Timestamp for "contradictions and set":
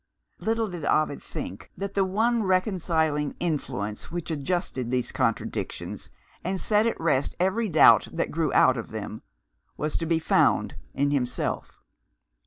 5.11-6.87